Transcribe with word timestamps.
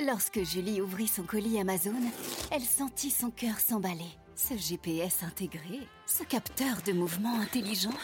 Lorsque 0.00 0.42
Julie 0.42 0.80
ouvrit 0.80 1.06
son 1.06 1.22
colis 1.22 1.60
Amazon, 1.60 1.94
elle 2.50 2.62
sentit 2.62 3.10
son 3.10 3.30
cœur 3.30 3.60
s'emballer. 3.60 4.10
Ce 4.34 4.54
GPS 4.56 5.22
intégré, 5.22 5.86
ce 6.04 6.24
capteur 6.24 6.78
de 6.84 6.92
mouvement 6.92 7.38
intelligent, 7.40 7.94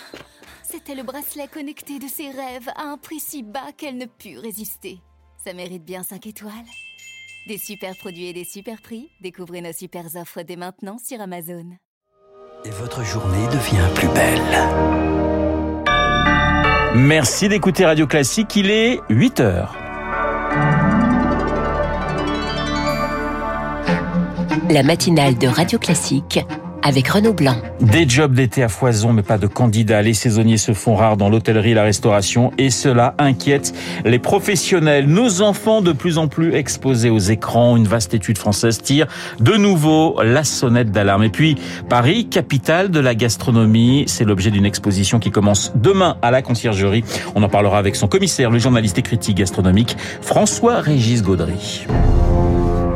c'était 0.62 0.94
le 0.94 1.02
bracelet 1.02 1.48
connecté 1.48 1.98
de 1.98 2.06
ses 2.06 2.30
rêves 2.30 2.68
à 2.76 2.84
un 2.84 2.96
prix 2.96 3.18
si 3.18 3.42
bas 3.42 3.72
qu'elle 3.76 3.96
ne 3.96 4.06
put 4.06 4.38
résister. 4.38 5.00
Ça 5.44 5.52
mérite 5.52 5.84
bien 5.84 6.04
5 6.04 6.28
étoiles. 6.28 6.52
Des 7.48 7.58
super 7.58 7.96
produits 7.96 8.26
et 8.26 8.32
des 8.32 8.44
super 8.44 8.80
prix, 8.80 9.10
découvrez 9.20 9.60
nos 9.60 9.72
super 9.72 10.04
offres 10.14 10.42
dès 10.42 10.54
maintenant 10.54 10.96
sur 11.04 11.20
Amazon. 11.20 11.72
Et 12.64 12.70
votre 12.70 13.02
journée 13.02 13.48
devient 13.48 13.88
plus 13.96 14.08
belle. 14.10 14.40
Merci 16.94 17.48
d'écouter 17.48 17.84
Radio 17.84 18.06
Classique, 18.06 18.54
il 18.54 18.70
est 18.70 19.00
8 19.08 19.40
heures. 19.40 19.79
La 24.72 24.84
matinale 24.84 25.36
de 25.36 25.48
Radio 25.48 25.80
Classique 25.80 26.38
avec 26.84 27.08
Renaud 27.08 27.32
Blanc. 27.32 27.56
Des 27.80 28.08
jobs 28.08 28.32
d'été 28.32 28.62
à 28.62 28.68
foison, 28.68 29.12
mais 29.12 29.24
pas 29.24 29.36
de 29.36 29.48
candidats. 29.48 30.00
Les 30.00 30.14
saisonniers 30.14 30.58
se 30.58 30.74
font 30.74 30.94
rares 30.94 31.16
dans 31.16 31.28
l'hôtellerie 31.28 31.72
et 31.72 31.74
la 31.74 31.82
restauration 31.82 32.52
et 32.56 32.70
cela 32.70 33.16
inquiète 33.18 33.74
les 34.04 34.20
professionnels. 34.20 35.06
Nos 35.08 35.42
enfants 35.42 35.80
de 35.80 35.90
plus 35.90 36.18
en 36.18 36.28
plus 36.28 36.54
exposés 36.54 37.10
aux 37.10 37.18
écrans. 37.18 37.76
Une 37.76 37.88
vaste 37.88 38.14
étude 38.14 38.38
française 38.38 38.80
tire 38.80 39.08
de 39.40 39.54
nouveau 39.56 40.22
la 40.22 40.44
sonnette 40.44 40.92
d'alarme. 40.92 41.24
Et 41.24 41.30
puis, 41.30 41.56
Paris, 41.88 42.28
capitale 42.28 42.92
de 42.92 43.00
la 43.00 43.16
gastronomie. 43.16 44.04
C'est 44.06 44.24
l'objet 44.24 44.52
d'une 44.52 44.66
exposition 44.66 45.18
qui 45.18 45.32
commence 45.32 45.72
demain 45.74 46.16
à 46.22 46.30
la 46.30 46.42
conciergerie. 46.42 47.02
On 47.34 47.42
en 47.42 47.48
parlera 47.48 47.78
avec 47.78 47.96
son 47.96 48.06
commissaire, 48.06 48.50
le 48.50 48.60
journaliste 48.60 48.98
et 48.98 49.02
critique 49.02 49.38
gastronomique, 49.38 49.96
François-Régis 50.22 51.24
Gaudry. 51.24 51.86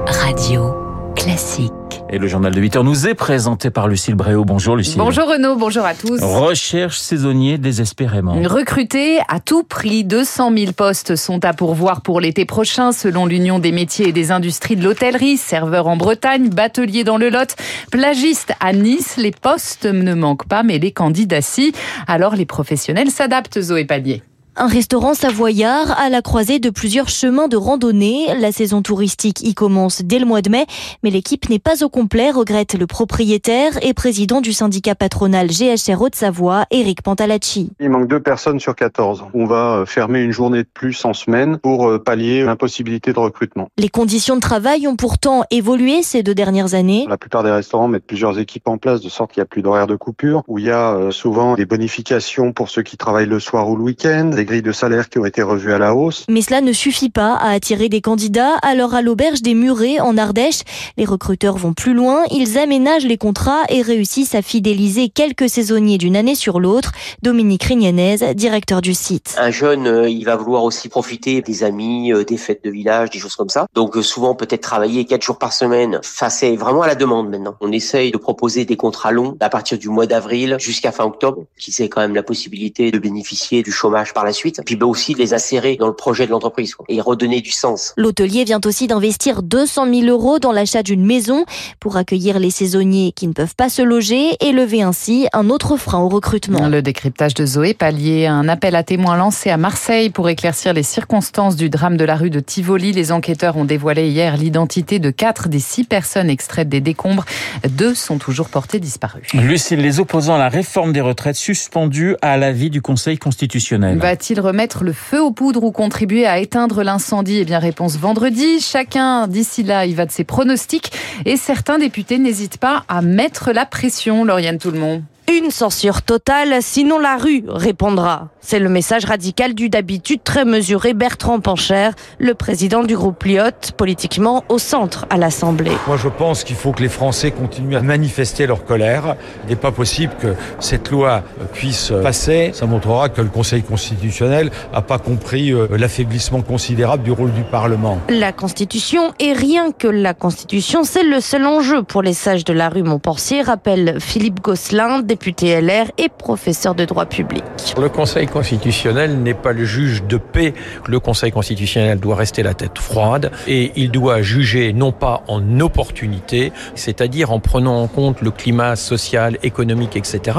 Radio 0.06 0.93
classique. 1.14 1.72
Et 2.10 2.18
le 2.18 2.26
journal 2.28 2.54
de 2.54 2.60
8 2.60 2.76
heures 2.76 2.84
nous 2.84 3.08
est 3.08 3.14
présenté 3.14 3.70
par 3.70 3.88
Lucille 3.88 4.14
Bréau. 4.14 4.44
Bonjour 4.44 4.76
Lucille. 4.76 4.98
Bonjour 4.98 5.26
Renaud, 5.26 5.56
bonjour 5.56 5.84
à 5.84 5.94
tous. 5.94 6.22
Recherche 6.22 6.98
saisonnier 6.98 7.58
désespérément. 7.58 8.34
Recruter 8.44 9.18
à 9.28 9.40
tout 9.40 9.64
prix, 9.64 10.04
200 10.04 10.52
000 10.56 10.72
postes 10.72 11.16
sont 11.16 11.44
à 11.44 11.52
pourvoir 11.52 12.02
pour 12.02 12.20
l'été 12.20 12.44
prochain 12.44 12.92
selon 12.92 13.26
l'Union 13.26 13.58
des 13.58 13.72
métiers 13.72 14.08
et 14.08 14.12
des 14.12 14.32
industries 14.32 14.76
de 14.76 14.84
l'hôtellerie, 14.84 15.36
serveur 15.36 15.86
en 15.86 15.96
Bretagne, 15.96 16.50
batelier 16.50 17.04
dans 17.04 17.16
le 17.16 17.30
Lot, 17.30 17.56
plagiste 17.90 18.52
à 18.60 18.72
Nice. 18.72 19.16
Les 19.16 19.32
postes 19.32 19.86
ne 19.86 20.14
manquent 20.14 20.46
pas 20.46 20.62
mais 20.62 20.78
les 20.78 20.92
candidats 20.92 21.42
si. 21.42 21.72
Alors 22.06 22.36
les 22.36 22.46
professionnels 22.46 23.10
s'adaptent 23.10 23.60
Zoé 23.60 23.84
Palier. 23.84 24.22
Un 24.56 24.68
restaurant 24.68 25.14
savoyard 25.14 25.98
à 25.98 26.08
la 26.08 26.22
croisée 26.22 26.60
de 26.60 26.70
plusieurs 26.70 27.08
chemins 27.08 27.48
de 27.48 27.56
randonnée. 27.56 28.28
La 28.38 28.52
saison 28.52 28.82
touristique 28.82 29.42
y 29.42 29.52
commence 29.52 30.02
dès 30.02 30.20
le 30.20 30.26
mois 30.26 30.42
de 30.42 30.50
mai, 30.50 30.66
mais 31.02 31.10
l'équipe 31.10 31.48
n'est 31.50 31.58
pas 31.58 31.82
au 31.82 31.88
complet, 31.88 32.30
regrette 32.30 32.74
le 32.74 32.86
propriétaire 32.86 33.72
et 33.82 33.94
président 33.94 34.40
du 34.40 34.52
syndicat 34.52 34.94
patronal 34.94 35.48
GHR 35.48 36.00
Haute-Savoie, 36.00 36.66
Eric 36.70 37.02
Pantalacci. 37.02 37.72
Il 37.80 37.90
manque 37.90 38.06
deux 38.06 38.20
personnes 38.20 38.60
sur 38.60 38.76
14. 38.76 39.24
On 39.34 39.44
va 39.44 39.78
euh, 39.78 39.86
fermer 39.86 40.22
une 40.22 40.30
journée 40.30 40.62
de 40.62 40.68
plus 40.72 41.04
en 41.04 41.14
semaine 41.14 41.58
pour 41.58 41.88
euh, 41.88 41.98
pallier 41.98 42.44
l'impossibilité 42.44 43.12
de 43.12 43.18
recrutement. 43.18 43.70
Les 43.76 43.88
conditions 43.88 44.36
de 44.36 44.40
travail 44.40 44.86
ont 44.86 44.94
pourtant 44.94 45.42
évolué 45.50 46.04
ces 46.04 46.22
deux 46.22 46.34
dernières 46.34 46.74
années. 46.74 47.06
La 47.08 47.18
plupart 47.18 47.42
des 47.42 47.50
restaurants 47.50 47.88
mettent 47.88 48.06
plusieurs 48.06 48.38
équipes 48.38 48.68
en 48.68 48.78
place 48.78 49.00
de 49.00 49.08
sorte 49.08 49.32
qu'il 49.32 49.40
n'y 49.40 49.46
a 49.46 49.46
plus 49.46 49.62
d'horaire 49.62 49.88
de 49.88 49.96
coupure, 49.96 50.44
où 50.46 50.60
il 50.60 50.66
y 50.66 50.70
a 50.70 50.94
euh, 50.94 51.10
souvent 51.10 51.56
des 51.56 51.66
bonifications 51.66 52.52
pour 52.52 52.68
ceux 52.68 52.82
qui 52.82 52.96
travaillent 52.96 53.26
le 53.26 53.40
soir 53.40 53.68
ou 53.68 53.74
le 53.74 53.82
week-end, 53.82 54.30
grilles 54.44 54.62
de 54.62 54.72
salaire 54.72 55.08
qui 55.08 55.18
ont 55.18 55.24
été 55.24 55.42
revues 55.42 55.72
à 55.72 55.78
la 55.78 55.94
hausse. 55.94 56.24
Mais 56.28 56.42
cela 56.42 56.60
ne 56.60 56.72
suffit 56.72 57.10
pas 57.10 57.34
à 57.34 57.50
attirer 57.50 57.88
des 57.88 58.00
candidats. 58.00 58.56
Alors 58.62 58.94
à 58.94 59.02
l'auberge 59.02 59.42
des 59.42 59.54
Murets 59.54 60.00
en 60.00 60.16
Ardèche, 60.16 60.62
les 60.96 61.04
recruteurs 61.04 61.56
vont 61.56 61.72
plus 61.72 61.94
loin. 61.94 62.22
Ils 62.30 62.58
aménagent 62.58 63.06
les 63.06 63.18
contrats 63.18 63.62
et 63.68 63.82
réussissent 63.82 64.34
à 64.34 64.42
fidéliser 64.42 65.08
quelques 65.08 65.48
saisonniers 65.48 65.98
d'une 65.98 66.16
année 66.16 66.34
sur 66.34 66.60
l'autre. 66.60 66.92
Dominique 67.22 67.64
Rignanez, 67.64 68.34
directeur 68.34 68.80
du 68.80 68.94
site. 68.94 69.34
Un 69.38 69.50
jeune, 69.50 69.86
euh, 69.86 70.08
il 70.08 70.24
va 70.24 70.36
vouloir 70.36 70.64
aussi 70.64 70.88
profiter 70.88 71.42
des 71.42 71.64
amis, 71.64 72.12
euh, 72.12 72.24
des 72.24 72.36
fêtes 72.36 72.64
de 72.64 72.70
village, 72.70 73.10
des 73.10 73.18
choses 73.18 73.36
comme 73.36 73.48
ça. 73.48 73.66
Donc 73.74 73.96
euh, 73.96 74.02
souvent 74.02 74.34
peut-être 74.34 74.60
travailler 74.60 75.04
quatre 75.04 75.22
jours 75.22 75.38
par 75.38 75.52
semaine. 75.52 75.96
Enfin, 75.96 76.28
c'est 76.28 76.56
vraiment 76.56 76.82
à 76.82 76.86
la 76.86 76.94
demande 76.94 77.30
maintenant. 77.30 77.56
On 77.60 77.72
essaye 77.72 78.10
de 78.10 78.18
proposer 78.18 78.64
des 78.64 78.76
contrats 78.76 79.12
longs 79.12 79.36
à 79.40 79.48
partir 79.48 79.78
du 79.78 79.88
mois 79.88 80.06
d'avril 80.06 80.56
jusqu'à 80.58 80.92
fin 80.92 81.04
octobre, 81.04 81.44
qui 81.58 81.72
c'est 81.72 81.88
quand 81.88 82.00
même 82.00 82.14
la 82.14 82.22
possibilité 82.22 82.90
de 82.90 82.98
bénéficier 82.98 83.62
du 83.62 83.72
chômage 83.72 84.12
par 84.12 84.24
la 84.24 84.32
suite 84.34 84.60
puis 84.64 84.76
bah 84.76 84.86
aussi 84.86 85.14
les 85.14 85.34
insérer 85.34 85.76
dans 85.76 85.86
le 85.86 85.94
projet 85.94 86.26
de 86.26 86.30
l'entreprise 86.30 86.74
et 86.88 87.00
redonner 87.00 87.40
du 87.40 87.50
sens. 87.50 87.94
L'hôtelier 87.96 88.44
vient 88.44 88.60
aussi 88.64 88.86
d'investir 88.86 89.42
200 89.42 89.92
000 89.92 90.06
euros 90.06 90.38
dans 90.38 90.52
l'achat 90.52 90.82
d'une 90.82 91.04
maison 91.04 91.44
pour 91.80 91.96
accueillir 91.96 92.38
les 92.38 92.50
saisonniers 92.50 93.12
qui 93.12 93.26
ne 93.26 93.32
peuvent 93.32 93.54
pas 93.54 93.68
se 93.68 93.82
loger 93.82 94.36
et 94.40 94.52
lever 94.52 94.82
ainsi 94.82 95.26
un 95.32 95.50
autre 95.50 95.76
frein 95.76 96.00
au 96.00 96.08
recrutement. 96.08 96.68
Le 96.68 96.82
décryptage 96.82 97.34
de 97.34 97.46
Zoé 97.46 97.74
Pallier, 97.74 98.26
un 98.26 98.48
appel 98.48 98.76
à 98.76 98.82
témoins 98.82 99.16
lancé 99.16 99.50
à 99.50 99.56
Marseille 99.56 100.10
pour 100.10 100.28
éclaircir 100.28 100.72
les 100.72 100.82
circonstances 100.82 101.56
du 101.56 101.70
drame 101.70 101.96
de 101.96 102.04
la 102.04 102.16
rue 102.16 102.30
de 102.30 102.40
Tivoli. 102.40 102.92
Les 102.92 103.12
enquêteurs 103.12 103.56
ont 103.56 103.64
dévoilé 103.64 104.08
hier 104.08 104.36
l'identité 104.36 104.98
de 104.98 105.10
quatre 105.10 105.48
des 105.48 105.60
six 105.60 105.84
personnes 105.84 106.30
extraites 106.30 106.68
des 106.68 106.80
décombres. 106.80 107.24
Deux 107.68 107.94
sont 107.94 108.18
toujours 108.18 108.48
portées 108.48 108.80
disparues. 108.80 109.26
Lucille, 109.34 109.80
les 109.80 110.00
opposants 110.00 110.34
à 110.34 110.38
la 110.38 110.48
réforme 110.48 110.92
des 110.92 111.00
retraites 111.00 111.36
suspendue 111.36 112.16
à 112.22 112.36
l'avis 112.36 112.70
du 112.70 112.82
Conseil 112.82 113.18
constitutionnel. 113.18 113.98
Va-t-il 114.24 114.52
mettre 114.54 114.84
le 114.84 114.94
feu 114.94 115.20
aux 115.20 115.32
poudres 115.32 115.64
ou 115.64 115.70
contribuer 115.70 116.24
à 116.24 116.38
éteindre 116.38 116.82
l'incendie? 116.82 117.40
Eh 117.40 117.44
bien, 117.44 117.58
réponse 117.58 117.98
vendredi. 117.98 118.58
Chacun, 118.58 119.28
d'ici 119.28 119.62
là, 119.62 119.84
il 119.84 119.94
va 119.96 120.06
de 120.06 120.10
ses 120.10 120.24
pronostics. 120.24 120.92
Et 121.26 121.36
certains 121.36 121.78
députés 121.78 122.16
n'hésitent 122.16 122.56
pas 122.56 122.84
à 122.88 123.02
mettre 123.02 123.52
la 123.52 123.66
pression, 123.66 124.24
Lauriane 124.24 124.56
Tout 124.56 124.70
le 124.70 124.78
monde. 124.78 125.02
Une 125.26 125.50
censure 125.50 126.02
totale, 126.02 126.58
sinon 126.60 126.98
la 126.98 127.16
rue 127.16 127.44
répondra. 127.48 128.28
C'est 128.40 128.58
le 128.58 128.68
message 128.68 129.06
radical 129.06 129.54
du 129.54 129.70
d'habitude 129.70 130.20
très 130.22 130.44
mesuré 130.44 130.92
Bertrand 130.92 131.40
Pancher, 131.40 131.90
le 132.18 132.34
président 132.34 132.82
du 132.82 132.94
groupe 132.94 133.24
Lyotte, 133.24 133.72
politiquement 133.74 134.44
au 134.50 134.58
centre 134.58 135.06
à 135.08 135.16
l'Assemblée. 135.16 135.72
Moi 135.86 135.96
je 135.96 136.08
pense 136.08 136.44
qu'il 136.44 136.56
faut 136.56 136.72
que 136.72 136.82
les 136.82 136.90
Français 136.90 137.30
continuent 137.30 137.76
à 137.76 137.80
manifester 137.80 138.46
leur 138.46 138.66
colère. 138.66 139.16
Il 139.44 139.50
n'est 139.50 139.56
pas 139.56 139.72
possible 139.72 140.12
que 140.20 140.34
cette 140.60 140.90
loi 140.90 141.22
puisse 141.54 141.90
passer. 142.02 142.50
Ça 142.52 142.66
montrera 142.66 143.08
que 143.08 143.22
le 143.22 143.28
Conseil 143.28 143.62
constitutionnel 143.62 144.50
n'a 144.74 144.82
pas 144.82 144.98
compris 144.98 145.52
euh, 145.52 145.68
l'affaiblissement 145.78 146.42
considérable 146.42 147.02
du 147.02 147.12
rôle 147.12 147.32
du 147.32 147.44
Parlement. 147.44 147.98
La 148.10 148.32
Constitution 148.32 149.14
et 149.18 149.32
rien 149.32 149.72
que 149.72 149.88
la 149.88 150.12
Constitution, 150.12 150.84
c'est 150.84 151.02
le 151.02 151.20
seul 151.20 151.46
enjeu 151.46 151.82
pour 151.82 152.02
les 152.02 152.12
sages 152.12 152.44
de 152.44 152.52
la 152.52 152.68
rue 152.68 152.82
Montpensier, 152.82 153.40
rappelle 153.40 153.96
Philippe 154.00 154.42
Gosselin, 154.42 155.00
député 155.14 155.60
LR 155.60 155.92
et 155.96 156.08
professeur 156.08 156.74
de 156.74 156.84
droit 156.84 157.06
public. 157.06 157.44
Le 157.80 157.88
Conseil 157.88 158.26
constitutionnel 158.26 159.22
n'est 159.22 159.32
pas 159.32 159.52
le 159.52 159.64
juge 159.64 160.02
de 160.02 160.16
paix. 160.16 160.54
Le 160.88 160.98
Conseil 160.98 161.30
constitutionnel 161.30 162.00
doit 162.00 162.16
rester 162.16 162.42
la 162.42 162.52
tête 162.52 162.80
froide 162.80 163.30
et 163.46 163.70
il 163.76 163.92
doit 163.92 164.22
juger 164.22 164.72
non 164.72 164.90
pas 164.90 165.22
en 165.28 165.60
opportunité, 165.60 166.52
c'est-à-dire 166.74 167.30
en 167.30 167.38
prenant 167.38 167.80
en 167.80 167.86
compte 167.86 168.22
le 168.22 168.32
climat 168.32 168.74
social, 168.74 169.38
économique, 169.44 169.94
etc. 169.94 170.36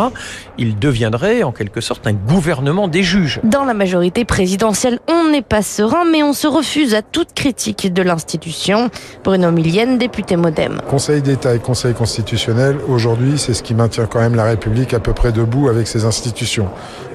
Il 0.58 0.78
deviendrait 0.78 1.44
en 1.44 1.54
quelque 1.54 1.80
sorte 1.80 2.06
un 2.06 2.14
gouvernement 2.14 2.90
des 2.90 3.04
juges. 3.04 3.40
Dans 3.46 3.64
la 3.64 3.74
majorité 3.74 4.26
présidentielle, 4.26 5.00
on 5.08 5.32
n'est 5.32 5.42
pas 5.42 5.62
serein, 5.62 6.04
mais 6.04 6.22
on 6.22 6.34
se 6.34 6.48
refuse 6.48 6.96
à 6.96 7.02
toute 7.02 7.34
critique 7.34 7.94
de 7.94 8.02
l'institution. 8.02 8.90
Bruno 9.24 9.52
Millienne, 9.52 9.98
député 9.98 10.36
Modem. 10.36 10.82
Conseil 10.90 11.22
d'État 11.22 11.56
et 11.56 11.60
Conseil 11.60 11.94
constitutionnel, 11.94 12.76
aujourd'hui, 12.90 13.38
c'est 13.38 13.54
ce 13.54 13.64
qui 13.64 13.74
maintient 13.74 14.06
quand 14.06 14.20
même 14.20 14.36
la 14.36 14.44
République 14.44 14.65
à 14.94 15.00
peu 15.00 15.14
près 15.14 15.32
debout 15.32 15.70
avec 15.70 15.88
ses 15.88 16.06
institutions. 16.06 16.70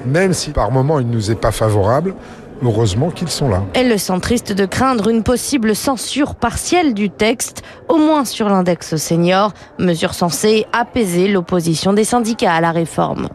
Même 0.05 0.33
si 0.33 0.51
par 0.51 0.71
moment 0.71 0.99
il 0.99 1.07
ne 1.07 1.13
nous 1.13 1.31
est 1.31 1.35
pas 1.35 1.51
favorable, 1.51 2.15
heureusement 2.63 3.09
qu'ils 3.09 3.29
sont 3.29 3.49
là. 3.49 3.63
Et 3.75 3.83
le 3.83 3.97
centriste 3.97 4.53
de 4.53 4.65
craindre 4.65 5.09
une 5.09 5.23
possible 5.23 5.75
censure 5.75 6.35
partielle 6.35 6.93
du 6.93 7.09
texte, 7.09 7.63
au 7.89 7.97
moins 7.97 8.25
sur 8.25 8.47
l'index 8.49 8.95
senior, 8.95 9.53
mesure 9.79 10.13
censée 10.13 10.65
apaiser 10.71 11.27
l'opposition 11.27 11.93
des 11.93 12.03
syndicats 12.03 12.53
à 12.53 12.61
la 12.61 12.71
réforme. 12.71 13.29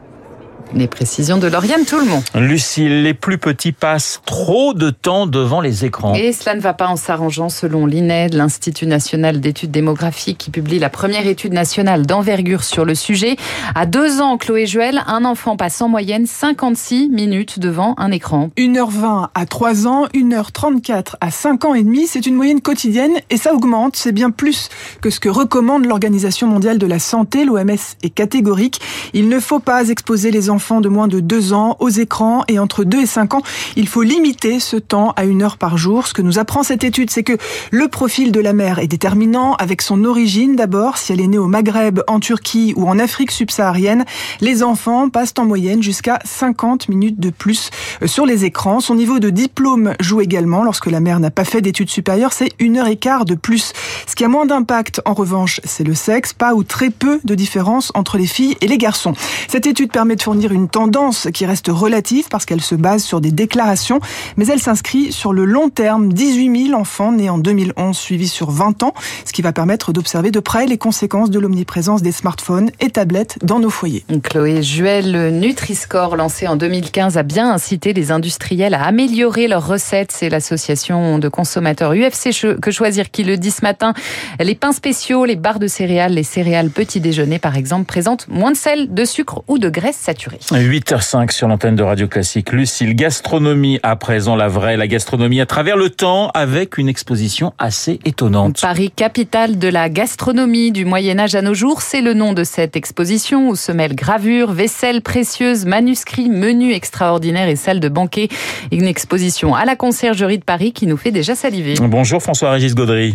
Les 0.75 0.89
précisions 0.89 1.39
de 1.39 1.47
Lauriane 1.47 1.85
Tout 1.85 1.99
le 1.99 2.07
monde. 2.07 2.23
Lucille, 2.35 3.03
les 3.03 3.15
plus 3.15 3.39
petits 3.39 3.73
passent 3.73 4.21
trop 4.27 4.75
de 4.75 4.91
temps 4.91 5.27
devant 5.27 5.61
les 5.61 5.85
écrans. 5.85 6.15
Et 6.15 6.33
cela 6.33 6.55
ne 6.57 6.61
va 6.61 6.75
pas 6.75 6.89
en 6.89 6.97
s'arrangeant 6.97 7.49
selon 7.49 7.87
l'INED, 7.87 8.35
l'Institut 8.35 8.87
national 8.87 9.41
d'études 9.41 9.71
démographiques, 9.71 10.39
qui 10.39 10.51
publie 10.51 10.79
la 10.79 10.91
première 10.91 11.27
étude 11.27 11.53
nationale 11.53 12.05
d'envergure 12.05 12.65
sur 12.65 12.85
le 12.85 12.95
sujet. 12.95 13.37
À 13.75 13.87
deux 13.87 14.21
ans, 14.21 14.39
Chloé 14.39 14.67
Juel, 14.67 15.03
un 15.07 15.25
enfant 15.25 15.57
passe 15.57 15.81
en 15.81 15.89
moyenne 15.89 16.27
56 16.27 17.11
minutes 17.11 17.59
devant 17.59 17.95
un 17.97 18.11
écran. 18.11 18.51
1h20 18.59 19.29
à 19.35 19.47
3 19.47 19.87
ans, 19.87 20.07
1h34 20.15 21.15
à 21.21 21.31
5 21.31 21.65
ans 21.65 21.75
et 21.75 21.85
demi, 21.85 22.07
c'est 22.07 22.27
une 22.27 22.35
moyenne 22.35 22.61
quotidienne 22.61 23.15
et 23.31 23.37
ça 23.37 23.55
augmente, 23.55 23.97
c'est 23.97 24.13
bien 24.13 24.31
plus 24.31 24.69
que 25.01 25.11
ce 25.11 25.21
que 25.21 25.29
recommande 25.29 25.87
l'Organisation 25.87 26.49
mondiale 26.49 26.79
de 26.79 26.87
la 26.87 26.99
santé, 26.99 27.45
l'OMS 27.45 27.71
est 28.03 28.11
catégorique. 28.11 28.81
Il 29.15 29.29
ne 29.29 29.39
faut 29.39 29.61
pas 29.61 29.89
exposer 29.89 30.31
les 30.31 30.51
enfants 30.51 30.56
enfants 30.56 30.81
de 30.81 30.88
moins 30.88 31.06
de 31.06 31.20
2 31.20 31.53
ans 31.53 31.76
aux 31.81 31.91
écrans 31.91 32.43
et 32.49 32.58
entre 32.58 32.82
2 32.82 33.03
et 33.03 33.06
5 33.06 33.35
ans, 33.35 33.43
il 33.76 33.87
faut 33.87 34.00
limiter 34.00 34.58
ce 34.58 34.76
temps 34.76 35.12
à 35.17 35.26
une 35.26 35.43
heure 35.43 35.58
par 35.58 35.76
jour. 35.76 36.06
Ce 36.06 36.14
que 36.14 36.23
nous 36.23 36.38
apprend 36.38 36.62
cette 36.62 36.82
étude, 36.82 37.11
c'est 37.11 37.23
que 37.23 37.37
le 37.70 37.88
profil 37.88 38.32
de 38.32 38.41
la 38.41 38.55
mère 38.55 38.79
est 38.79 38.87
déterminant 38.87 39.53
avec 39.56 39.82
son 39.82 40.03
origine 40.05 40.56
d'abord. 40.56 40.97
Si 40.97 41.12
elle 41.12 41.20
est 41.20 41.26
née 41.26 41.37
au 41.37 41.47
Maghreb, 41.47 42.00
en 42.06 42.20
Turquie 42.20 42.73
ou 42.75 42.88
en 42.88 42.99
Afrique 42.99 43.32
subsaharienne, 43.32 44.06
les 44.41 44.62
enfants 44.62 45.11
passent 45.11 45.35
en 45.37 45.44
moyenne 45.44 45.82
jusqu'à 45.82 46.20
50 46.25 46.88
minutes 46.88 47.20
de 47.20 47.29
plus 47.29 47.69
euh, 48.03 48.06
sur 48.06 48.25
les 48.25 48.47
écrans. 48.47 48.81
Son 48.81 48.94
niveau 48.94 49.19
de 49.19 49.29
diplôme 49.29 49.93
joue 50.00 50.23
également. 50.23 50.64
Lorsque 50.64 50.87
la 50.87 51.00
mère 51.00 51.20
n'a 51.20 51.31
pas 51.31 51.44
fait 51.44 51.61
d'études 51.61 51.91
supérieures, 51.91 52.32
c'est 52.32 52.53
une 52.58 52.79
heure 52.79 52.87
et 52.87 52.97
quart 52.97 53.26
de 53.26 53.35
plus. 53.35 53.75
Ce 54.06 54.14
qui 54.14 54.25
a 54.25 54.29
moins 54.29 54.47
d'impact, 54.47 55.03
en 55.05 55.12
revanche, 55.12 55.61
c'est 55.64 55.85
le 55.85 55.94
sexe, 55.94 56.32
pas 56.32 56.55
ou 56.55 56.62
très 56.62 56.88
peu 56.88 57.20
de 57.25 57.35
différence 57.35 57.93
entre 57.94 58.17
les 58.17 58.26
filles 58.26 58.56
et 58.62 58.67
les 58.67 58.79
garçons. 58.79 59.12
Cette 59.49 59.67
étude 59.67 59.93
permet 59.93 60.17
de 60.17 60.23
fournir 60.23 60.45
une 60.52 60.69
tendance 60.69 61.28
qui 61.32 61.46
reste 61.46 61.69
relative 61.69 62.28
parce 62.28 62.44
qu'elle 62.44 62.60
se 62.60 62.75
base 62.75 63.02
sur 63.02 63.20
des 63.20 63.31
déclarations, 63.31 64.00
mais 64.37 64.46
elle 64.46 64.60
s'inscrit 64.60 65.12
sur 65.12 65.32
le 65.32 65.44
long 65.44 65.69
terme. 65.69 66.12
18 66.12 66.69
000 66.69 66.81
enfants 66.81 67.12
nés 67.12 67.31
en 67.31 67.38
2011 67.38 67.96
suivis 67.96 68.28
sur 68.28 68.50
20 68.50 68.82
ans, 68.82 68.94
ce 69.25 69.32
qui 69.32 69.43
va 69.43 69.52
permettre 69.52 69.93
d'observer 69.93 70.31
de 70.31 70.40
près 70.40 70.66
les 70.66 70.78
conséquences 70.78 71.31
de 71.31 71.38
l'omniprésence 71.38 72.02
des 72.02 72.12
smartphones 72.12 72.70
et 72.81 72.90
tablettes 72.90 73.38
dans 73.43 73.58
nos 73.58 73.70
foyers. 73.70 74.04
Chloé 74.22 74.62
Juel, 74.62 75.12
le 75.12 75.31
Nutri-Score 75.31 76.16
lancé 76.16 76.46
en 76.46 76.56
2015 76.56 77.19
a 77.19 77.22
bien 77.22 77.50
incité 77.50 77.93
les 77.93 78.10
industriels 78.10 78.75
à 78.75 78.84
améliorer 78.84 79.48
leurs 79.48 79.66
recettes. 79.66 80.12
C'est 80.12 80.28
l'association 80.28 81.19
de 81.19 81.28
consommateurs 81.28 81.93
UFC 81.93 82.31
que 82.60 82.70
choisir 82.70 83.10
qui 83.10 83.25
le 83.25 83.37
dit 83.37 83.50
ce 83.50 83.62
matin. 83.62 83.94
Les 84.40 84.54
pains 84.54 84.72
spéciaux, 84.72 85.25
les 85.25 85.37
barres 85.37 85.58
de 85.58 85.66
céréales, 85.66 86.14
les 86.14 86.22
céréales 86.22 86.70
petit 86.70 87.00
déjeuner 87.00 87.38
par 87.38 87.56
exemple 87.56 87.87
présentent 87.87 88.28
moins 88.28 88.52
de 88.52 88.56
sel, 88.56 88.93
de 88.93 89.04
sucre 89.04 89.43
ou 89.48 89.58
de 89.58 89.69
graisse 89.69 89.96
saturée. 89.96 90.36
8h05 90.41 91.31
sur 91.33 91.49
l'antenne 91.49 91.77
de 91.77 91.83
Radio 91.83 92.09
Classique. 92.09 92.53
Lucille, 92.53 92.94
gastronomie 92.94 93.81
à 93.83 93.97
présent, 93.97 94.37
la 94.37 94.49
vraie, 94.49 94.77
la 94.77 94.87
gastronomie 94.87 95.41
à 95.41 95.47
travers 95.47 95.77
le 95.77 95.91
temps 95.91 96.31
avec 96.35 96.79
une 96.79 96.88
exposition 96.88 97.53
assez 97.59 98.00
étonnante. 98.05 98.61
Paris, 98.61 98.91
capitale 98.94 99.59
de 99.59 99.69
la 99.69 99.88
gastronomie 99.88 100.73
du 100.73 100.85
Moyen-Âge 100.85 101.35
à 101.35 101.43
nos 101.43 101.55
jours, 101.55 101.83
c'est 101.83 102.00
le 102.00 102.15
nom 102.15 102.33
de 102.33 102.44
cette 102.44 102.77
exposition 102.77 103.49
où 103.49 103.56
se 103.56 103.73
mêlent 103.73 103.97
gravures, 103.97 104.53
vaisselle 104.53 105.03
précieuse, 105.03 105.67
manuscrits, 105.67 106.29
menus 106.29 106.75
extraordinaires 106.75 107.49
et 107.49 107.56
salles 107.56 107.81
de 107.81 107.89
banquet. 107.89 108.29
Une 108.73 108.87
exposition 108.87 109.55
à 109.55 109.65
la 109.65 109.77
conciergerie 109.77 110.39
de 110.39 110.44
Paris 110.44 110.73
qui 110.73 110.87
nous 110.87 110.97
fait 110.97 111.12
déjà 111.12 111.35
saliver. 111.35 111.75
Bonjour 111.81 112.23
François-Régis 112.23 112.75
Gaudry. 112.75 113.15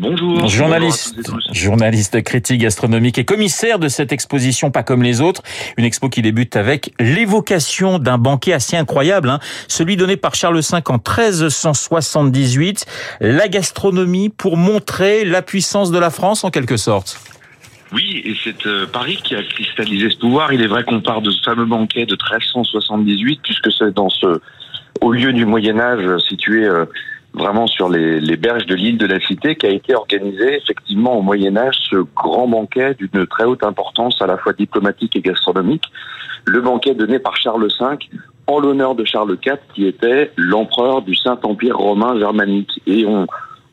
Bonjour. 0.00 0.46
Journaliste, 0.46 1.28
journaliste 1.52 2.22
critique 2.22 2.60
gastronomique 2.60 3.18
et 3.18 3.24
commissaire 3.24 3.80
de 3.80 3.88
cette 3.88 4.12
exposition 4.12 4.70
pas 4.70 4.84
comme 4.84 5.02
les 5.02 5.20
autres. 5.20 5.42
Une 5.76 5.84
expo 5.84 6.08
qui 6.08 6.22
débute 6.22 6.54
avec 6.54 6.92
l'évocation 7.00 7.98
d'un 7.98 8.16
banquet 8.16 8.52
assez 8.52 8.76
incroyable, 8.76 9.28
hein, 9.28 9.40
celui 9.66 9.96
donné 9.96 10.16
par 10.16 10.36
Charles 10.36 10.60
V 10.60 10.78
en 10.86 10.92
1378. 10.92 12.86
La 13.20 13.48
gastronomie 13.48 14.28
pour 14.28 14.56
montrer 14.56 15.24
la 15.24 15.42
puissance 15.42 15.90
de 15.90 15.98
la 15.98 16.10
France 16.10 16.44
en 16.44 16.50
quelque 16.50 16.76
sorte. 16.76 17.20
Oui, 17.92 18.22
et 18.24 18.36
c'est 18.44 18.66
euh, 18.66 18.86
Paris 18.86 19.18
qui 19.24 19.34
a 19.34 19.42
cristallisé 19.42 20.10
ce 20.10 20.18
pouvoir. 20.18 20.52
Il 20.52 20.62
est 20.62 20.68
vrai 20.68 20.84
qu'on 20.84 21.00
part 21.00 21.22
de 21.22 21.32
ce 21.32 21.42
fameux 21.42 21.66
banquet 21.66 22.06
de 22.06 22.14
1378, 22.14 23.40
puisque 23.42 23.72
c'est 23.72 23.92
dans 23.92 24.10
ce 24.10 24.40
au 25.00 25.12
lieu 25.12 25.32
du 25.32 25.44
Moyen 25.44 25.80
Âge 25.80 26.18
situé 26.28 26.64
euh, 26.64 26.84
vraiment 27.34 27.66
sur 27.66 27.88
les, 27.88 28.20
les 28.20 28.36
berges 28.36 28.66
de 28.66 28.74
l'île 28.74 28.98
de 28.98 29.06
la 29.06 29.20
Cité 29.20 29.54
qu'a 29.54 29.68
été 29.68 29.94
organisé 29.94 30.56
effectivement 30.56 31.18
au 31.18 31.22
Moyen 31.22 31.56
Âge 31.56 31.76
ce 31.90 31.96
grand 32.14 32.48
banquet 32.48 32.94
d'une 32.94 33.26
très 33.26 33.44
haute 33.44 33.62
importance 33.62 34.20
à 34.20 34.26
la 34.26 34.38
fois 34.38 34.52
diplomatique 34.52 35.16
et 35.16 35.20
gastronomique, 35.20 35.84
le 36.46 36.60
banquet 36.60 36.94
donné 36.94 37.18
par 37.18 37.36
Charles 37.36 37.68
V 37.80 37.86
en 38.46 38.60
l'honneur 38.60 38.94
de 38.94 39.04
Charles 39.04 39.36
IV 39.44 39.58
qui 39.74 39.86
était 39.86 40.32
l'empereur 40.36 41.02
du 41.02 41.14
Saint-Empire 41.14 41.76
romain 41.76 42.18
germanique. 42.18 42.80
Et 42.86 43.04
on, 43.06 43.26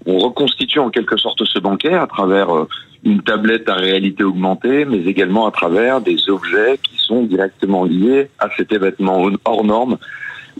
on 0.05 0.19
reconstitue 0.19 0.79
en 0.79 0.89
quelque 0.89 1.17
sorte 1.17 1.43
ce 1.45 1.59
banquet 1.59 1.93
à 1.93 2.07
travers 2.07 2.53
euh, 2.53 2.67
une 3.03 3.21
tablette 3.21 3.69
à 3.69 3.75
réalité 3.75 4.23
augmentée, 4.23 4.83
mais 4.83 5.05
également 5.05 5.47
à 5.47 5.51
travers 5.51 6.01
des 6.01 6.29
objets 6.29 6.79
qui 6.81 6.97
sont 6.97 7.23
directement 7.23 7.85
liés 7.85 8.29
à 8.39 8.49
cet 8.57 8.71
événement 8.73 9.29
hors 9.45 9.63
norme 9.63 9.97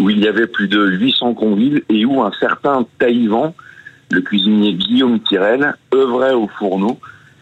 où 0.02 0.10
il 0.10 0.20
y 0.20 0.28
avait 0.28 0.48
plus 0.48 0.68
de 0.68 0.86
800 0.86 1.34
convives 1.34 1.82
et 1.90 2.06
où 2.06 2.22
un 2.22 2.32
certain 2.40 2.86
Taïvan, 3.00 3.56
le 4.12 4.22
cuisinier 4.22 4.74
Guillaume 4.74 5.20
Tirel, 5.22 5.76
œuvrait 5.94 6.34
au 6.34 6.48
fourneau. 6.60 7.00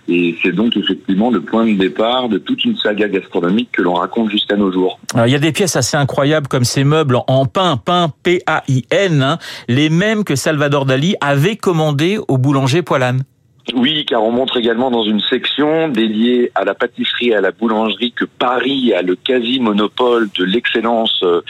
Et 0.10 0.36
c'est 0.44 0.52
donc 0.52 0.76
effectivement 0.76 1.32
le 1.32 1.40
point 1.40 1.66
de 1.66 1.78
départ 1.78 2.28
de 2.28 2.38
toute 2.38 2.66
une 2.66 2.76
saga 2.76 3.08
gastronomique 3.08 3.70
que 3.72 3.82
l'on 3.82 3.94
raconte 3.94 4.30
jusqu'à 4.30 4.58
nos 4.58 4.72
jours. 4.72 5.00
Il 5.16 5.32
y 5.32 5.36
a 5.36 5.40
des 5.40 5.54
pièces 5.54 5.78
assez 5.78 5.96
incroyables 5.96 6.48
comme 6.48 6.66
ces 6.66 6.84
meubles 6.84 7.20
en 7.28 7.46
pain, 7.46 7.78
pain 7.78 8.12
P-A-I-N, 8.24 9.22
hein, 9.22 9.38
les 9.70 9.90
mêmes 9.90 10.26
que 10.26 10.36
Salvador 10.36 10.86
Dali 10.86 11.16
avait 11.22 11.56
commandés 11.56 12.20
au 12.28 12.38
boulanger 12.38 12.82
Poilane. 12.82 13.24
Oui, 13.72 14.06
car 14.06 14.22
on 14.24 14.32
montre 14.32 14.58
également 14.58 14.92
dans 14.92 15.04
une 15.04 15.22
section 15.22 15.88
dédiée 15.88 16.52
à 16.54 16.66
la 16.66 16.74
pâtisserie 16.74 17.30
et 17.30 17.36
à 17.36 17.42
la 17.42 17.52
boulangerie 17.52 18.12
que 18.12 18.26
Paris 18.26 18.94
a 18.94 19.02
le 19.02 19.16
quasi-monopole 19.16 20.30
de 20.38 20.44
l'excellence 20.44 21.22
euh, 21.24 21.42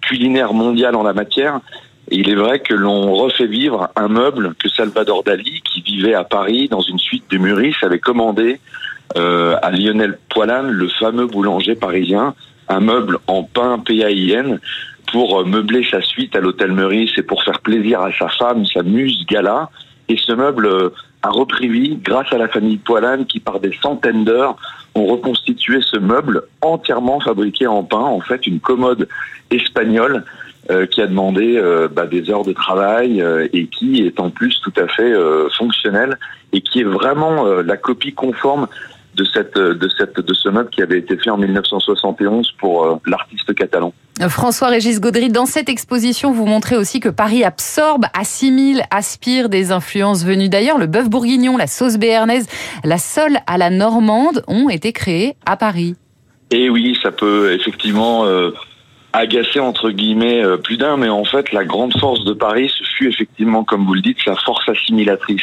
culinaire 0.00 0.52
mondiale 0.52 0.96
en 0.96 1.04
la 1.04 1.12
matière. 1.12 1.60
Et 2.10 2.18
il 2.18 2.28
est 2.28 2.34
vrai 2.34 2.58
que 2.58 2.74
l'on 2.74 3.14
refait 3.14 3.46
vivre 3.46 3.88
un 3.94 4.08
meuble 4.08 4.54
que 4.58 4.68
Salvador 4.68 5.22
Dali, 5.22 5.62
qui 5.62 5.80
vivait 5.80 6.14
à 6.14 6.24
Paris 6.24 6.68
dans 6.68 6.80
une 6.80 6.98
suite 6.98 7.30
de 7.30 7.38
Muris, 7.38 7.76
avait 7.82 8.00
commandé 8.00 8.58
euh, 9.16 9.56
à 9.62 9.70
Lionel 9.70 10.18
Poilane, 10.28 10.70
le 10.70 10.88
fameux 10.88 11.26
boulanger 11.26 11.76
parisien, 11.76 12.34
un 12.68 12.80
meuble 12.80 13.18
en 13.28 13.44
pain 13.44 13.78
PAIN 13.78 14.58
pour 15.12 15.40
euh, 15.40 15.44
meubler 15.44 15.86
sa 15.88 16.02
suite 16.02 16.34
à 16.34 16.40
l'hôtel 16.40 16.72
Meurice 16.72 17.16
et 17.16 17.22
pour 17.22 17.44
faire 17.44 17.60
plaisir 17.60 18.00
à 18.00 18.10
sa 18.18 18.28
femme, 18.28 18.66
sa 18.66 18.82
muse 18.82 19.24
Gala. 19.26 19.70
Et 20.08 20.16
ce 20.16 20.32
meuble 20.32 20.90
repris 21.28 21.68
vie 21.68 21.98
grâce 22.02 22.32
à 22.32 22.38
la 22.38 22.48
famille 22.48 22.78
Poilane 22.78 23.26
qui, 23.26 23.40
par 23.40 23.60
des 23.60 23.76
centaines 23.82 24.24
d'heures, 24.24 24.56
ont 24.94 25.06
reconstitué 25.06 25.80
ce 25.82 25.98
meuble 25.98 26.42
entièrement 26.62 27.20
fabriqué 27.20 27.66
en 27.66 27.82
pain, 27.82 27.98
en 27.98 28.20
fait 28.20 28.46
une 28.46 28.60
commode 28.60 29.08
espagnole 29.50 30.24
euh, 30.70 30.86
qui 30.86 31.00
a 31.00 31.06
demandé 31.06 31.56
euh, 31.56 31.88
bah, 31.88 32.06
des 32.06 32.30
heures 32.30 32.44
de 32.44 32.52
travail 32.52 33.22
euh, 33.22 33.48
et 33.52 33.66
qui 33.66 34.02
est 34.02 34.20
en 34.20 34.30
plus 34.30 34.60
tout 34.60 34.72
à 34.76 34.86
fait 34.88 35.12
fonctionnelle 35.56 36.18
et 36.52 36.60
qui 36.60 36.80
est 36.80 36.84
vraiment 36.84 37.44
la 37.44 37.76
copie 37.76 38.12
conforme 38.12 38.66
de 39.14 39.24
cette 39.24 39.58
de 39.58 39.88
cette 39.88 40.20
de 40.20 40.34
ce 40.34 40.48
meuble 40.48 40.70
qui 40.70 40.82
avait 40.82 40.98
été 40.98 41.16
fait 41.16 41.30
en 41.30 41.38
1971 41.38 42.52
pour 42.58 43.00
l'artiste 43.06 43.54
catalan. 43.54 43.92
François-Régis 44.28 45.00
Gaudry, 45.00 45.28
dans 45.28 45.46
cette 45.46 45.68
exposition, 45.68 46.32
vous 46.32 46.46
montrez 46.46 46.76
aussi 46.76 47.00
que 47.00 47.08
Paris 47.08 47.44
absorbe, 47.44 48.06
assimile, 48.18 48.82
aspire 48.90 49.48
des 49.48 49.72
influences 49.72 50.24
venues 50.24 50.48
d'ailleurs. 50.48 50.78
Le 50.78 50.86
bœuf 50.86 51.08
bourguignon, 51.08 51.56
la 51.56 51.66
sauce 51.66 51.96
béarnaise, 51.96 52.46
la 52.84 52.98
sole 52.98 53.38
à 53.46 53.58
la 53.58 53.70
normande 53.70 54.42
ont 54.46 54.68
été 54.68 54.92
créés 54.92 55.36
à 55.46 55.56
Paris. 55.56 55.94
Et 56.50 56.68
oui, 56.68 56.98
ça 57.02 57.12
peut 57.12 57.52
effectivement 57.52 58.26
agacer 59.12 59.60
entre 59.60 59.90
guillemets 59.90 60.42
euh, 60.44 60.56
plus 60.56 60.76
d'un, 60.76 60.96
mais 60.96 61.08
en 61.08 61.24
fait 61.24 61.52
la 61.52 61.64
grande 61.64 61.96
force 61.98 62.24
de 62.24 62.32
Paris, 62.32 62.70
ce 62.76 62.84
fut 62.84 63.08
effectivement, 63.08 63.64
comme 63.64 63.84
vous 63.84 63.94
le 63.94 64.02
dites, 64.02 64.18
sa 64.24 64.36
force 64.36 64.68
assimilatrice. 64.68 65.42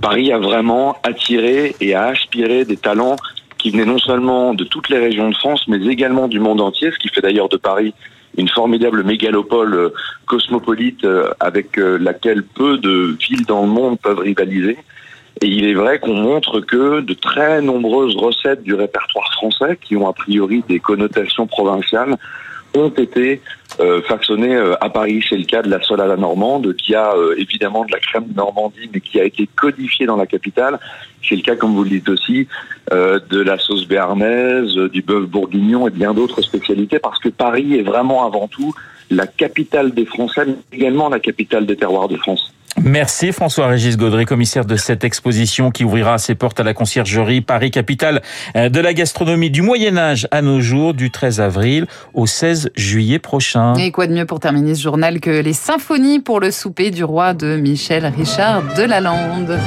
Paris 0.00 0.32
a 0.32 0.38
vraiment 0.38 0.96
attiré 1.02 1.74
et 1.80 1.94
a 1.94 2.06
aspiré 2.06 2.64
des 2.64 2.76
talents 2.76 3.16
qui 3.66 3.72
venaient 3.72 3.84
non 3.84 3.98
seulement 3.98 4.54
de 4.54 4.62
toutes 4.62 4.90
les 4.90 4.98
régions 4.98 5.28
de 5.28 5.34
France, 5.34 5.64
mais 5.66 5.84
également 5.86 6.28
du 6.28 6.38
monde 6.38 6.60
entier, 6.60 6.92
ce 6.92 6.98
qui 6.98 7.08
fait 7.08 7.20
d'ailleurs 7.20 7.48
de 7.48 7.56
Paris 7.56 7.94
une 8.38 8.48
formidable 8.48 9.02
mégalopole 9.02 9.74
euh, 9.74 9.88
cosmopolite 10.26 11.04
euh, 11.04 11.30
avec 11.40 11.76
laquelle 11.76 12.44
peu 12.44 12.78
de 12.78 13.16
villes 13.18 13.44
dans 13.44 13.62
le 13.62 13.68
monde 13.68 13.98
peuvent 13.98 14.20
rivaliser. 14.20 14.76
Et 15.42 15.48
il 15.48 15.66
est 15.66 15.74
vrai 15.74 15.98
qu'on 15.98 16.14
montre 16.14 16.60
que 16.60 17.00
de 17.00 17.14
très 17.14 17.60
nombreuses 17.60 18.14
recettes 18.14 18.62
du 18.62 18.74
répertoire 18.74 19.32
français, 19.32 19.76
qui 19.82 19.96
ont 19.96 20.08
a 20.08 20.12
priori 20.12 20.62
des 20.68 20.78
connotations 20.78 21.48
provinciales, 21.48 22.14
ont 22.76 22.90
été 22.90 23.40
euh, 23.80 24.00
façonnées 24.02 24.54
euh, 24.54 24.74
à 24.80 24.88
Paris. 24.88 25.24
C'est 25.28 25.36
le 25.36 25.44
cas 25.44 25.62
de 25.62 25.68
la 25.68 25.82
sole 25.82 26.00
à 26.00 26.06
la 26.06 26.16
normande, 26.16 26.74
qui 26.76 26.94
a 26.94 27.14
euh, 27.14 27.34
évidemment 27.36 27.84
de 27.84 27.92
la 27.92 27.98
crème 27.98 28.26
de 28.28 28.34
Normandie, 28.34 28.88
mais 28.92 29.00
qui 29.00 29.20
a 29.20 29.24
été 29.24 29.48
codifiée 29.54 30.06
dans 30.06 30.16
la 30.16 30.26
capitale. 30.26 30.78
C'est 31.22 31.36
le 31.36 31.42
cas, 31.42 31.56
comme 31.56 31.74
vous 31.74 31.84
le 31.84 31.90
dites 31.90 32.08
aussi, 32.08 32.46
de 32.92 33.40
la 33.40 33.58
sauce 33.58 33.88
béarnaise, 33.88 34.76
du 34.76 35.02
bœuf 35.02 35.24
bourguignon 35.24 35.88
et 35.88 35.90
bien 35.90 36.14
d'autres 36.14 36.40
spécialités, 36.40 37.00
parce 37.00 37.18
que 37.18 37.28
Paris 37.28 37.74
est 37.74 37.82
vraiment 37.82 38.24
avant 38.24 38.46
tout 38.46 38.72
la 39.10 39.26
capitale 39.26 39.92
des 39.92 40.06
Français, 40.06 40.44
mais 40.46 40.54
également 40.72 41.08
la 41.08 41.18
capitale 41.18 41.66
des 41.66 41.76
terroirs 41.76 42.06
de 42.06 42.16
France. 42.16 42.54
Merci 42.82 43.32
François-Régis 43.32 43.96
Gaudry, 43.96 44.26
commissaire 44.26 44.64
de 44.64 44.76
cette 44.76 45.02
exposition 45.02 45.70
qui 45.70 45.84
ouvrira 45.84 46.18
ses 46.18 46.34
portes 46.34 46.60
à 46.60 46.62
la 46.62 46.74
conciergerie 46.74 47.40
Paris, 47.40 47.70
capitale 47.70 48.22
euh, 48.56 48.68
de 48.68 48.80
la 48.80 48.94
gastronomie 48.94 49.50
du 49.50 49.62
Moyen-Âge 49.62 50.28
à 50.30 50.42
nos 50.42 50.60
jours, 50.60 50.94
du 50.94 51.10
13 51.10 51.40
avril 51.40 51.86
au 52.14 52.26
16 52.26 52.70
juillet 52.76 53.18
prochain. 53.18 53.74
Et 53.74 53.90
quoi 53.90 54.06
de 54.06 54.12
mieux 54.12 54.26
pour 54.26 54.40
terminer 54.40 54.74
ce 54.74 54.82
journal 54.82 55.20
que 55.20 55.30
les 55.30 55.52
symphonies 55.52 56.20
pour 56.20 56.40
le 56.40 56.50
souper 56.50 56.90
du 56.90 57.02
roi 57.02 57.34
de 57.34 57.56
Michel 57.56 58.06
Richard 58.06 58.62
de 58.76 58.82
la 58.82 59.00
Lande? 59.00 59.58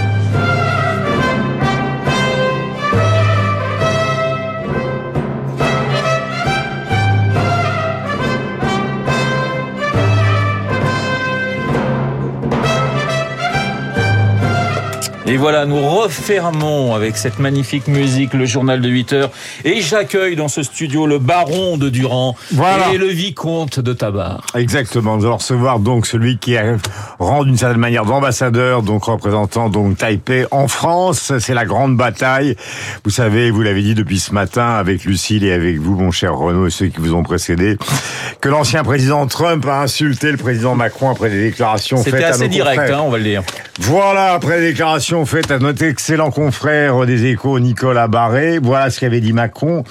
Et 15.32 15.38
voilà, 15.38 15.68
nous 15.68 15.80
refermons 15.88 16.96
avec 16.96 17.16
cette 17.16 17.38
magnifique 17.38 17.88
musique 17.88 18.34
le 18.34 18.48
journal 18.48 18.82
de 18.82 18.90
8 18.90 19.14
heures. 19.14 19.30
Et 19.64 19.80
j'accueille 19.80 20.36
dans 20.36 20.48
ce 20.48 20.64
studio 20.64 21.06
le 21.06 21.20
baron 21.20 21.78
de 21.78 21.90
Durand 21.90 22.36
Voilà. 22.52 22.92
et 22.94 22.98
le 22.98 23.06
vicomte 23.06 23.80
de 23.80 23.94
Tabar. 23.94 24.42
Exactement. 24.56 25.18
Nous 25.18 25.26
allons 25.26 25.38
recevoir 25.38 25.80
donc 25.82 26.08
celui 26.08 26.40
qui 26.40 26.56
rend 27.20 27.44
d'une 27.44 27.58
certaine 27.58 27.78
manière 27.80 28.06
d'ambassadeur, 28.06 28.82
donc 28.82 29.04
représentant 29.04 29.70
donc 29.70 29.98
Taipei 29.98 30.46
en 30.50 30.68
France. 30.68 31.32
C'est 31.38 31.54
la 31.54 31.66
grande 31.66 31.96
bataille. 31.96 32.56
Vous 33.06 33.12
savez, 33.12 33.52
vous 33.52 33.62
l'avez 33.62 33.84
dit 33.84 33.94
depuis 33.94 34.18
ce 34.18 34.34
matin 34.34 34.66
avec 34.80 35.04
Lucille 35.06 35.44
et 35.44 35.52
avec 35.54 35.78
vous, 35.78 35.96
mon 35.96 36.10
cher 36.10 36.36
Renaud, 36.36 36.66
et 36.66 36.72
ceux 36.72 36.88
qui 36.88 37.00
vous 37.00 37.14
ont 37.14 37.24
précédé, 37.24 37.78
que 38.42 38.50
l'ancien 38.50 38.84
président 38.84 39.28
Trump 39.28 39.64
a 39.68 39.84
insulté 39.84 40.32
le 40.32 40.38
président 40.38 40.74
Macron 40.74 41.12
après 41.12 41.30
des 41.30 41.52
déclarations 41.52 41.98
faites 41.98 42.14
C'était 42.16 42.24
à 42.24 42.30
assez 42.30 42.46
nos 42.46 42.50
direct, 42.50 42.82
hein, 42.92 43.02
on 43.04 43.12
va 43.12 43.20
le 43.20 43.24
dire. 43.26 43.44
Voilà, 43.82 44.34
après 44.34 44.60
les 44.60 44.72
déclarations 44.72 45.26
faites 45.26 45.52
à 45.52 45.58
notre 45.58 45.84
excellent 45.84 46.32
confrère 46.32 47.06
des 47.06 47.26
échos, 47.26 47.60
Nicolas 47.60 48.08
Barré, 48.08 48.60
voilà 48.60 48.90
ce 48.90 49.00
qu'avait 49.00 49.22
dit 49.22 49.32
Macron. 49.32 49.84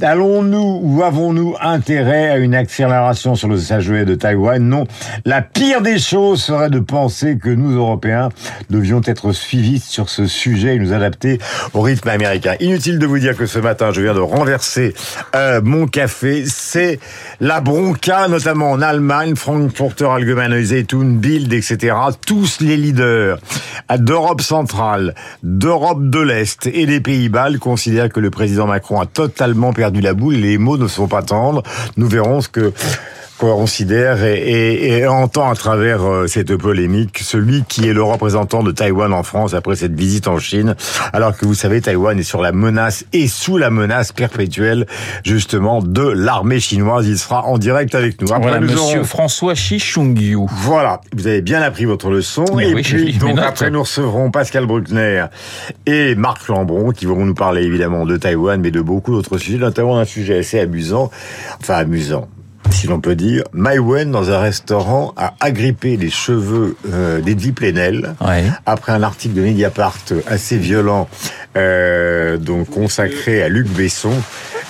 Allons-nous 0.00 0.80
ou 0.82 1.02
avons-nous 1.04 1.54
intérêt 1.60 2.30
à 2.30 2.38
une 2.38 2.54
accélération 2.54 3.36
sur 3.36 3.48
le 3.48 3.58
SHE 3.58 4.04
de 4.06 4.14
Taïwan? 4.14 4.66
Non. 4.66 4.86
La 5.24 5.42
pire 5.42 5.82
des 5.82 5.98
choses 5.98 6.42
serait 6.42 6.70
de 6.70 6.80
penser 6.80 7.38
que 7.38 7.50
nous, 7.50 7.76
Européens, 7.76 8.30
devions 8.70 9.02
être 9.04 9.32
suivis 9.32 9.78
sur 9.78 10.08
ce 10.08 10.26
sujet 10.26 10.76
et 10.76 10.78
nous 10.78 10.92
adapter 10.92 11.38
au 11.74 11.82
rythme 11.82 12.08
américain. 12.08 12.54
Inutile 12.60 12.98
de 12.98 13.06
vous 13.06 13.18
dire 13.18 13.36
que 13.36 13.46
ce 13.46 13.58
matin, 13.58 13.92
je 13.92 14.00
viens 14.00 14.14
de 14.14 14.20
renverser 14.20 14.94
euh, 15.36 15.60
mon 15.62 15.86
café. 15.86 16.44
C'est 16.46 16.98
la 17.40 17.60
bronca, 17.60 18.26
notamment 18.26 18.70
en 18.70 18.82
Allemagne, 18.82 19.36
Frankfurter 19.36 20.06
Allgemeine 20.06 20.60
Zeitung, 20.62 21.18
Bild, 21.18 21.52
etc. 21.52 21.94
Tous 22.26 22.60
les 22.60 22.76
leaders 22.76 23.33
d'Europe 23.98 24.40
centrale, 24.40 25.14
d'Europe 25.42 26.08
de 26.08 26.20
l'Est 26.20 26.66
et 26.66 26.86
des 26.86 27.00
Pays-Bas 27.00 27.48
considèrent 27.60 28.10
que 28.10 28.20
le 28.20 28.30
président 28.30 28.66
Macron 28.66 29.00
a 29.00 29.06
totalement 29.06 29.72
perdu 29.72 30.00
la 30.00 30.14
boule. 30.14 30.34
Les 30.34 30.58
mots 30.58 30.78
ne 30.78 30.88
sont 30.88 31.08
pas 31.08 31.22
tendres. 31.22 31.62
Nous 31.96 32.08
verrons 32.08 32.40
ce 32.40 32.48
que 32.48 32.72
considère 33.38 34.22
et, 34.24 34.34
et- 34.38 34.98
et 34.98 35.06
entend 35.06 35.50
à 35.50 35.54
travers 35.54 36.02
euh, 36.04 36.26
cette 36.26 36.56
polémique 36.56 37.18
celui 37.22 37.64
qui 37.68 37.88
est 37.88 37.92
le 37.92 38.02
représentant 38.02 38.62
de 38.62 38.70
Taïwan 38.70 39.12
en 39.12 39.22
France 39.22 39.54
après 39.54 39.76
cette 39.76 39.94
visite 39.94 40.28
en 40.28 40.38
Chine, 40.38 40.76
alors 41.12 41.36
que 41.36 41.44
vous 41.44 41.54
savez 41.54 41.80
Taïwan 41.80 42.18
est 42.18 42.22
sur 42.22 42.40
la 42.42 42.52
menace 42.52 43.04
et 43.12 43.26
sous 43.28 43.56
la 43.58 43.70
menace 43.70 44.12
perpétuelle 44.12 44.86
justement 45.24 45.82
de 45.82 46.02
l'armée 46.06 46.60
chinoise. 46.60 47.06
Il 47.06 47.18
sera 47.18 47.44
en 47.44 47.58
direct 47.58 47.94
avec 47.94 48.20
nous. 48.20 48.28
Après, 48.32 48.40
Voilà, 48.42 48.60
nous 48.60 48.66
monsieur 48.72 48.98
aurons- 48.98 49.04
François 49.04 49.54
Chichungyu. 49.54 50.38
voilà, 50.62 51.00
vous 51.14 51.26
avez 51.26 51.42
bien 51.42 51.60
appris 51.62 51.84
votre 51.84 52.10
leçon. 52.10 52.44
Mais 52.56 52.70
et 52.70 52.74
oui, 52.74 52.82
puis, 52.82 53.12
donc 53.18 53.38
après, 53.38 53.70
nous 53.70 53.82
recevrons 53.82 54.30
Pascal 54.30 54.66
Bruckner 54.66 55.26
et 55.86 56.14
Marc 56.14 56.48
Lambron 56.48 56.92
qui 56.92 57.06
vont 57.06 57.24
nous 57.24 57.34
parler 57.34 57.62
évidemment 57.62 58.06
de 58.06 58.16
Taïwan, 58.16 58.60
mais 58.60 58.70
de 58.70 58.80
beaucoup 58.80 59.12
d'autres 59.12 59.38
sujets, 59.38 59.58
notamment 59.58 59.98
un 59.98 60.04
sujet 60.04 60.38
assez 60.38 60.60
amusant, 60.60 61.10
enfin 61.60 61.74
amusant. 61.74 62.28
Si 62.70 62.86
l'on 62.86 63.00
peut 63.00 63.14
dire, 63.14 63.44
Mai 63.52 63.78
Wen 63.78 64.10
dans 64.10 64.30
un 64.30 64.38
restaurant 64.38 65.14
a 65.16 65.34
agrippé 65.40 65.96
les 65.96 66.10
cheveux 66.10 66.76
euh, 66.92 67.20
d'Edwy 67.20 67.52
Plenel 67.52 68.14
après 68.66 68.92
un 68.92 69.02
article 69.02 69.34
de 69.34 69.42
Mediapart 69.42 69.98
assez 70.26 70.56
violent, 70.58 71.08
euh, 71.56 72.36
donc 72.36 72.70
consacré 72.70 73.42
à 73.42 73.48
Luc 73.48 73.68
Besson. 73.68 74.12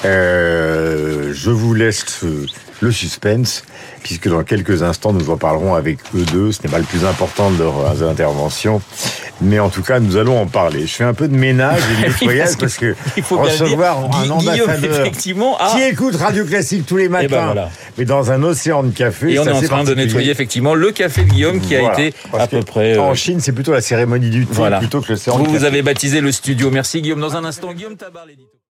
Euh, 0.05 1.33
je 1.33 1.51
vous 1.51 1.75
laisse 1.75 2.05
euh, 2.25 2.47
le 2.81 2.91
suspense, 2.93 3.65
puisque 4.03 4.29
dans 4.29 4.43
quelques 4.43 4.83
instants, 4.83 5.13
nous 5.13 5.31
en 5.31 5.37
parlerons 5.37 5.75
avec 5.75 5.99
eux 6.15 6.25
deux. 6.33 6.53
Ce 6.53 6.63
n'est 6.63 6.69
pas 6.71 6.79
le 6.79 6.85
plus 6.85 7.05
important 7.05 7.51
de 7.51 7.59
leurs 7.59 8.03
interventions, 8.03 8.83
mais 9.41 9.59
en 9.59 9.69
tout 9.71 9.83
cas, 9.83 10.01
nous 10.01 10.17
allons 10.17 10.39
en 10.41 10.47
parler. 10.47 10.81
Je 10.87 10.95
fais 10.95 11.05
un 11.05 11.15
peu 11.15 11.29
de 11.29 11.37
ménage 11.37 11.81
et 11.93 12.03
de 12.03 12.09
nettoyage 12.09 12.57
parce 12.59 12.75
parce 12.75 12.77
que- 12.79 12.95
il 13.17 13.23
faut 13.23 13.39
recevoir 13.39 13.99
un 14.17 14.29
ambassadeur 14.31 14.71
effectivement, 15.01 15.57
a- 15.59 15.71
qui 15.73 15.83
écoute 15.83 16.17
Radio 16.17 16.45
Classique 16.45 16.85
tous 16.87 16.97
les 16.97 17.09
matins, 17.09 17.25
Eh 17.27 17.29
ben 17.33 17.45
voilà. 17.47 17.71
mais 17.99 18.05
dans 18.05 18.31
un 18.33 18.43
océan 18.43 18.83
de 18.83 18.91
café. 18.91 19.33
Et 19.33 19.39
on 19.39 19.45
est 19.47 19.51
en 19.53 19.61
train 19.63 19.85
de 19.85 19.95
nettoyer 19.95 20.31
effectivement 20.31 20.75
le 20.75 20.91
café 20.93 21.23
de 21.25 21.31
Guillaume 21.31 21.61
qui 21.61 21.75
a 21.77 21.93
été 21.93 22.15
à 22.37 22.47
peu 22.47 22.63
près. 22.63 22.95
euh, 22.95 23.01
En 23.03 23.15
Chine, 23.15 23.41
c'est 23.41 23.53
plutôt 23.53 23.73
la 23.73 23.81
cérémonie 23.81 24.31
du 24.31 24.47
thé 24.47 24.53
voilà. 24.55 24.79
plutôt 24.79 25.01
que 25.01 25.13
l'océan 25.13 25.37
Vous, 25.37 25.45
de 25.45 25.49
vous 25.49 25.55
café. 25.55 25.67
avez 25.67 25.83
baptisé 25.83 26.21
le 26.21 26.33
studio. 26.33 26.71
Merci 26.71 27.01
Guillaume. 27.03 27.21
Dans 27.21 27.37
un 27.37 27.45
instant, 27.45 27.73
Guillaume 27.73 27.97
Tabar, 27.97 28.27
l'édito. 28.27 28.49